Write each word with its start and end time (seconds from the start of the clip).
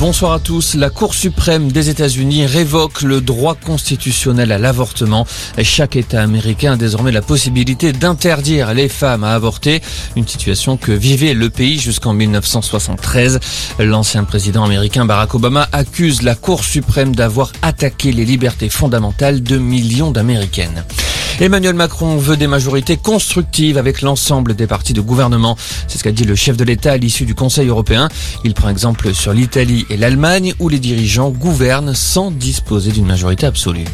Bonsoir 0.00 0.32
à 0.32 0.38
tous. 0.38 0.76
La 0.76 0.88
Cour 0.88 1.12
suprême 1.12 1.70
des 1.70 1.90
États-Unis 1.90 2.46
révoque 2.46 3.02
le 3.02 3.20
droit 3.20 3.54
constitutionnel 3.54 4.50
à 4.50 4.56
l'avortement. 4.56 5.26
Chaque 5.62 5.94
État 5.94 6.22
américain 6.22 6.72
a 6.72 6.76
désormais 6.76 7.12
la 7.12 7.20
possibilité 7.20 7.92
d'interdire 7.92 8.72
les 8.72 8.88
femmes 8.88 9.24
à 9.24 9.34
avorter, 9.34 9.82
une 10.16 10.26
situation 10.26 10.78
que 10.78 10.90
vivait 10.90 11.34
le 11.34 11.50
pays 11.50 11.78
jusqu'en 11.78 12.14
1973. 12.14 13.40
L'ancien 13.78 14.24
président 14.24 14.64
américain 14.64 15.04
Barack 15.04 15.34
Obama 15.34 15.68
accuse 15.70 16.22
la 16.22 16.34
Cour 16.34 16.64
suprême 16.64 17.14
d'avoir 17.14 17.52
attaqué 17.60 18.10
les 18.10 18.24
libertés 18.24 18.70
fondamentales 18.70 19.42
de 19.42 19.58
millions 19.58 20.12
d'Américaines. 20.12 20.82
Emmanuel 21.40 21.74
Macron 21.74 22.18
veut 22.18 22.36
des 22.36 22.46
majorités 22.46 22.98
constructives 22.98 23.78
avec 23.78 24.02
l'ensemble 24.02 24.54
des 24.54 24.66
partis 24.66 24.92
de 24.92 25.00
gouvernement. 25.00 25.56
C'est 25.88 25.96
ce 25.96 26.04
qu'a 26.04 26.12
dit 26.12 26.24
le 26.24 26.34
chef 26.34 26.58
de 26.58 26.64
l'État 26.64 26.92
à 26.92 26.96
l'issue 26.98 27.24
du 27.24 27.34
Conseil 27.34 27.68
européen. 27.68 28.10
Il 28.44 28.52
prend 28.52 28.68
exemple 28.68 29.14
sur 29.14 29.32
l'Italie 29.32 29.86
et 29.88 29.96
l'Allemagne 29.96 30.52
où 30.58 30.68
les 30.68 30.78
dirigeants 30.78 31.30
gouvernent 31.30 31.94
sans 31.94 32.30
disposer 32.30 32.92
d'une 32.92 33.06
majorité 33.06 33.46
absolue. 33.46 33.86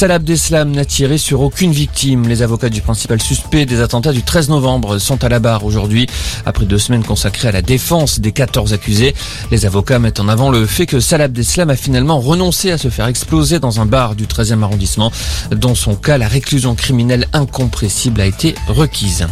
Salah 0.00 0.14
Abdeslam 0.14 0.70
n'a 0.70 0.86
tiré 0.86 1.18
sur 1.18 1.42
aucune 1.42 1.72
victime. 1.72 2.26
Les 2.26 2.40
avocats 2.40 2.70
du 2.70 2.80
principal 2.80 3.20
suspect 3.20 3.66
des 3.66 3.82
attentats 3.82 4.14
du 4.14 4.22
13 4.22 4.48
novembre 4.48 4.96
sont 4.96 5.22
à 5.22 5.28
la 5.28 5.40
barre 5.40 5.66
aujourd'hui. 5.66 6.06
Après 6.46 6.64
deux 6.64 6.78
semaines 6.78 7.04
consacrées 7.04 7.48
à 7.48 7.52
la 7.52 7.60
défense 7.60 8.18
des 8.18 8.32
14 8.32 8.72
accusés, 8.72 9.14
les 9.50 9.66
avocats 9.66 9.98
mettent 9.98 10.18
en 10.18 10.28
avant 10.28 10.50
le 10.50 10.64
fait 10.64 10.86
que 10.86 11.00
Salah 11.00 11.24
Abdeslam 11.24 11.68
a 11.68 11.76
finalement 11.76 12.18
renoncé 12.18 12.70
à 12.70 12.78
se 12.78 12.88
faire 12.88 13.08
exploser 13.08 13.58
dans 13.58 13.82
un 13.82 13.84
bar 13.84 14.14
du 14.14 14.24
13e 14.24 14.62
arrondissement. 14.62 15.12
Dans 15.54 15.74
son 15.74 15.96
cas, 15.96 16.16
la 16.16 16.28
réclusion 16.28 16.74
criminelle 16.74 17.26
incompressible 17.34 18.22
a 18.22 18.26
été 18.26 18.54
requise. 18.68 19.26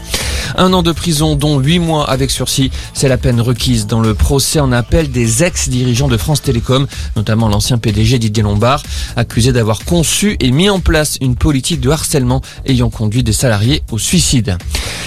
Un 0.57 0.73
an 0.73 0.83
de 0.83 0.93
prison, 0.93 1.35
dont 1.35 1.59
huit 1.61 1.79
mois 1.79 2.09
avec 2.09 2.31
sursis. 2.31 2.71
C'est 2.95 3.09
la 3.09 3.19
peine 3.19 3.41
requise 3.41 3.87
dans 3.87 4.01
le 4.01 4.15
procès 4.15 4.61
en 4.61 4.73
appel 4.73 5.11
des 5.11 5.45
ex-dirigeants 5.45 6.09
de 6.09 6.17
France 6.17 6.43
Télécom, 6.43 6.87
notamment 7.17 7.49
l'ancien 7.49 7.79
PDG 7.79 8.19
Didier 8.19 8.43
Lombard, 8.43 8.83
accusé 9.17 9.53
d'avoir 9.53 9.85
conçu 9.85 10.37
et 10.41 10.51
mis 10.59 10.71
en 10.71 10.81
place 10.81 11.19
une 11.21 11.37
politique 11.37 11.81
de 11.81 11.89
harcèlement 11.89 12.41
ayant 12.67 12.91
conduit 12.91 13.23
des 13.23 13.33
salariés 13.33 13.85
au 13.93 13.99
suicide. 13.99 14.59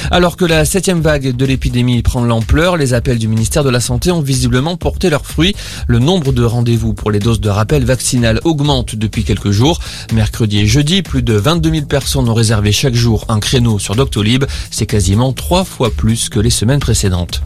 Alors 0.10 0.38
que 0.38 0.46
la 0.46 0.64
septième 0.64 1.02
vague 1.02 1.36
de 1.36 1.46
l'épidémie 1.46 2.02
prend 2.02 2.24
l'ampleur, 2.24 2.78
les 2.78 2.94
appels 2.94 3.20
du 3.20 3.28
ministère 3.28 3.66
de 3.66 3.70
la 3.70 3.82
Santé 3.82 4.12
ont 4.12 4.22
visiblement 4.22 4.78
porté 4.78 5.10
leurs 5.10 5.26
fruits. 5.26 5.54
Le 5.88 6.00
nombre 6.00 6.32
de 6.32 6.46
rendez-vous 6.46 6.94
pour 6.94 7.12
les 7.12 7.20
doses 7.20 7.42
de 7.42 7.50
rappel 7.50 7.84
vaccinal 7.84 8.40
augmente 8.46 8.96
depuis 8.96 9.26
quelques 9.26 9.52
jours. 9.52 9.82
Mercredi 10.14 10.60
et 10.60 10.68
jeudi, 10.68 11.02
plus 11.02 11.22
de 11.22 11.34
22 11.34 11.70
000 11.70 11.86
personnes 11.86 12.30
ont 12.30 12.34
réservé 12.34 12.72
chaque 12.72 12.96
jour 12.96 13.26
un 13.28 13.42
créneau 13.42 13.78
sur 13.78 13.96
Doctolib. 13.96 14.46
C'est 14.72 14.86
quasiment 14.86 15.34
trois 15.34 15.66
fois 15.66 15.92
plus 15.92 16.30
que 16.30 16.40
les 16.40 16.50
semaines 16.50 16.80
précédentes. 16.80 17.42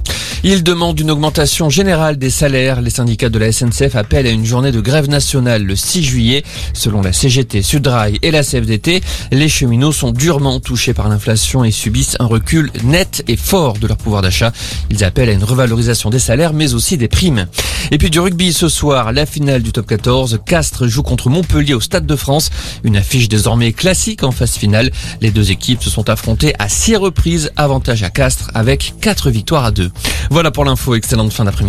Il 0.48 0.62
demande 0.62 1.00
une 1.00 1.10
augmentation 1.10 1.72
générale 1.72 2.20
des 2.20 2.30
salaires. 2.30 2.80
Les 2.80 2.92
syndicats 2.92 3.30
de 3.30 3.40
la 3.40 3.52
SNCF 3.52 3.96
appellent 3.96 4.28
à 4.28 4.30
une 4.30 4.46
journée 4.46 4.72
de 4.72 4.80
grève 4.80 5.10
nationale 5.10 5.64
le 5.64 5.76
6 5.76 6.04
juillet. 6.04 6.44
Selon 6.72 7.02
la 7.02 7.14
CGT, 7.14 7.64
Sudrail 7.64 8.20
et 8.22 8.30
la 8.30 8.44
CFDT, 8.44 9.02
les 9.32 9.50
cheminots 9.50 9.92
sont 9.92 10.12
durement 10.12 10.60
touchés 10.60 10.94
par 10.94 11.10
l'inflation 11.10 11.64
et 11.64 11.72
subissent 11.72 12.16
un 12.20 12.28
recul 12.28 12.70
net 12.84 13.24
et 13.28 13.38
fort 13.38 13.80
de 13.80 13.88
leur 13.88 13.98
pouvoir 13.98 14.22
d'achat. 14.22 14.52
Ils 14.92 15.04
appellent 15.04 15.30
à 15.30 15.32
une 15.32 15.44
revalorisation 15.44 16.12
des 16.12 16.20
salaires 16.20 16.54
mais 16.54 16.76
aussi 16.76 16.96
des 16.96 17.08
primes. 17.08 17.48
Et 17.90 17.98
puis 17.98 18.12
du 18.12 18.20
rugby 18.20 18.54
ce 18.54 18.70
soir, 18.70 19.14
la 19.14 19.26
finale 19.26 19.64
du 19.64 19.72
top 19.72 19.88
14. 19.88 20.42
Castres 20.46 20.88
joue 20.88 21.02
contre 21.02 21.32
Montpellier 21.32 21.74
au 21.74 21.82
Stade 21.82 22.06
de 22.06 22.16
France. 22.16 22.52
Une 22.84 22.98
affiche 22.98 23.30
désormais 23.30 23.74
classique 23.74 24.22
en 24.22 24.32
phase 24.32 24.54
finale. 24.54 24.92
Les 25.22 25.32
deux 25.32 25.50
équipes 25.50 25.82
se 25.82 25.90
sont 25.90 26.08
affrontées 26.08 26.54
à 26.60 26.70
six 26.70 26.96
reprises, 26.96 27.52
avantage 27.56 28.04
à 28.04 28.12
Castres 28.12 28.52
avec 28.54 28.94
quatre 29.02 29.32
victoires 29.32 29.66
à 29.66 29.72
deux. 29.72 29.90
Voilà 30.36 30.52
pour 30.52 30.66
l'info, 30.66 30.96
excellente 30.96 31.32
fin 31.32 31.46
d'après-midi. 31.46 31.64